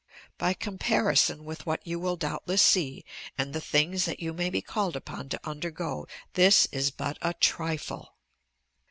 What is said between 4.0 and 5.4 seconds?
that you may be called upon to